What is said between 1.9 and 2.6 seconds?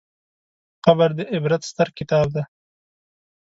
کتاب دی.